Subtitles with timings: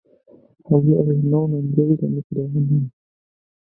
[0.77, 2.85] Avui a les nou no engeguis el microones.